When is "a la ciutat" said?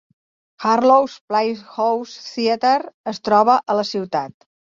3.75-4.35